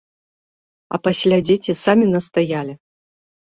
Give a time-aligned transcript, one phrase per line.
[0.97, 2.73] А пасля дзеці самі настаялі!